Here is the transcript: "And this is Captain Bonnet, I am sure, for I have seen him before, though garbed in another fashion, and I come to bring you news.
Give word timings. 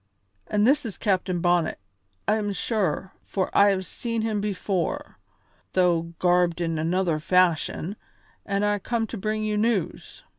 "And 0.47 0.65
this 0.65 0.83
is 0.83 0.97
Captain 0.97 1.41
Bonnet, 1.41 1.77
I 2.27 2.37
am 2.37 2.53
sure, 2.53 3.13
for 3.23 3.55
I 3.55 3.69
have 3.69 3.85
seen 3.85 4.23
him 4.23 4.41
before, 4.41 5.19
though 5.73 6.15
garbed 6.17 6.59
in 6.59 6.79
another 6.79 7.19
fashion, 7.19 7.95
and 8.43 8.65
I 8.65 8.79
come 8.79 9.05
to 9.05 9.15
bring 9.19 9.43
you 9.43 9.57
news. 9.57 10.23